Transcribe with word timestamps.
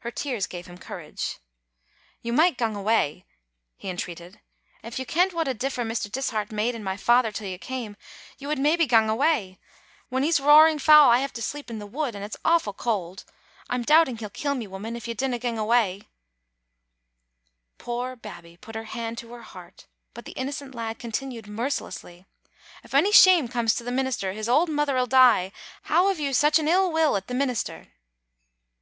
Her 0.00 0.10
tears 0.10 0.46
gave 0.46 0.66
him 0.66 0.76
courage." 0.76 1.38
You 2.22 2.34
micht 2.34 2.58
gang 2.58 2.76
awa," 2.76 3.22
he 3.78 3.88
entreated. 3.88 4.40
"If 4.82 4.98
you 4.98 5.06
kent 5.06 5.32
what 5.32 5.48
a 5.48 5.54
differ 5.54 5.84
Mr. 5.84 6.12
Dishart 6.12 6.52
made 6.52 6.74
in 6.74 6.84
my 6.84 6.98
father 6.98 7.32
till 7.32 7.48
you 7.48 7.56
came, 7.58 7.96
you 8.36 8.46
would 8.48 8.58
Digitized 8.58 8.58
by 8.58 8.58
VjOOQ 8.58 8.58
IC 8.58 8.58
XSbc 8.58 8.58
flew 8.58 8.58
iniotlD* 8.58 8.60
915 8.60 8.62
maybe 8.62 8.86
gang 8.86 9.10
awa. 9.10 9.58
When 10.10 10.22
he's 10.22 10.40
roaring 10.40 10.78
fou 10.78 11.08
I 11.08 11.18
have 11.20 11.32
to 11.32 11.40
sleep 11.40 11.70
in 11.70 11.78
the 11.78 11.86
wood, 11.86 12.14
and 12.14 12.22
it's 12.22 12.36
awfu* 12.44 12.76
cauld. 12.76 13.24
I'm 13.70 13.82
doubting 13.84 14.18
he'll 14.18 14.28
kill 14.28 14.54
me, 14.54 14.66
woman, 14.66 14.96
if 14.96 15.08
you 15.08 15.14
dinna 15.14 15.38
gang 15.38 15.58
awa." 15.58 16.00
Poor 17.78 18.16
Babbie 18.16 18.58
put 18.58 18.74
her 18.74 18.84
hand 18.84 19.16
to 19.16 19.32
her 19.32 19.40
heart, 19.40 19.86
but 20.12 20.26
the 20.26 20.34
inno 20.34 20.52
cent 20.52 20.74
lad 20.74 20.98
continued 20.98 21.46
mercilessly— 21.46 22.26
'*If 22.84 22.92
ony 22.94 23.12
shame 23.12 23.48
comes 23.48 23.74
to 23.76 23.82
the 23.82 23.90
minister, 23.90 24.34
his 24.34 24.46
auld 24.46 24.68
mither'll 24.68 25.06
die. 25.06 25.52
How 25.84 26.08
have 26.08 26.20
you 26.20 26.34
sic 26.34 26.58
an 26.58 26.68
ill 26.68 26.92
will 26.92 27.16
at 27.16 27.28
the 27.28 27.34
minister?" 27.34 27.86